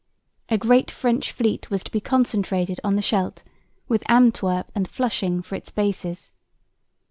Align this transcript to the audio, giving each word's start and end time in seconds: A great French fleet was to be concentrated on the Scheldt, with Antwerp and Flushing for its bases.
A 0.49 0.57
great 0.57 0.89
French 0.89 1.31
fleet 1.31 1.69
was 1.69 1.83
to 1.83 1.91
be 1.91 2.01
concentrated 2.01 2.79
on 2.83 2.95
the 2.95 3.03
Scheldt, 3.03 3.43
with 3.87 4.01
Antwerp 4.09 4.71
and 4.73 4.87
Flushing 4.87 5.43
for 5.43 5.53
its 5.53 5.69
bases. 5.69 6.33